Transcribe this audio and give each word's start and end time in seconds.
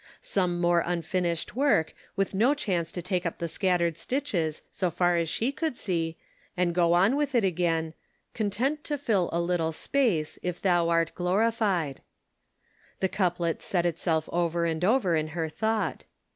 Some 0.23 0.59
more 0.59 0.81
unfinished 0.83 1.55
work, 1.55 1.93
with 2.15 2.33
no 2.33 2.55
chance 2.55 2.91
to 2.91 3.03
take 3.03 3.23
up 3.23 3.37
the 3.37 3.47
scattered 3.47 3.97
stitches, 3.97 4.63
so 4.71 4.89
far 4.89 5.15
as 5.15 5.29
she 5.29 5.51
could 5.51 5.77
see, 5.77 6.17
and 6.57 6.73
go 6.73 6.93
on 6.93 7.15
with 7.15 7.35
it 7.35 7.43
again:" 7.43 7.93
Content 8.33 8.83
to 8.85 8.97
fill 8.97 9.29
a 9.31 9.39
little 9.39 9.71
space, 9.71 10.39
IfThou 10.43 10.89
art 10.89 11.13
glorified." 11.13 12.01
The 12.99 13.09
couplet 13.09 13.61
said 13.61 13.85
itself 13.85 14.27
over 14.33 14.65
and 14.65 14.83
over 14.83 15.15
in 15.15 15.27
her 15.37 15.49
thought. 15.49 16.05